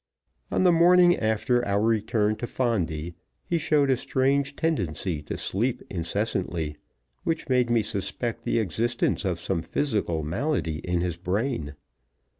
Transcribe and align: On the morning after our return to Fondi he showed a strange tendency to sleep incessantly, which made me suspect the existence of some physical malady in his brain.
On 0.49 0.63
the 0.63 0.71
morning 0.71 1.15
after 1.17 1.63
our 1.63 1.79
return 1.83 2.35
to 2.37 2.47
Fondi 2.47 3.13
he 3.45 3.59
showed 3.59 3.91
a 3.91 3.95
strange 3.95 4.55
tendency 4.55 5.21
to 5.21 5.37
sleep 5.37 5.83
incessantly, 5.91 6.77
which 7.23 7.49
made 7.49 7.69
me 7.69 7.83
suspect 7.83 8.43
the 8.43 8.57
existence 8.57 9.25
of 9.25 9.39
some 9.39 9.61
physical 9.61 10.23
malady 10.23 10.79
in 10.79 11.01
his 11.01 11.17
brain. 11.17 11.75